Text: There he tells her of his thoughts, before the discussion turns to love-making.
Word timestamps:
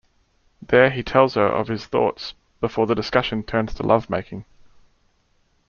There 0.63 0.89
he 0.89 1.03
tells 1.03 1.35
her 1.35 1.45
of 1.45 1.67
his 1.67 1.85
thoughts, 1.85 2.33
before 2.59 2.87
the 2.87 2.95
discussion 2.95 3.43
turns 3.43 3.71
to 3.75 3.83
love-making. 3.83 4.45